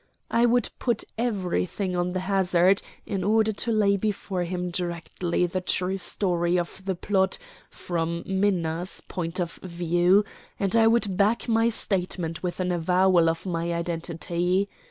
[0.31, 5.61] I would put everything to the hazard in order to lay before him directly the
[5.61, 7.37] true story of the plot
[7.69, 10.25] from Minna's point of view,
[10.59, 14.67] and I would back my statement with an avowal of my identity.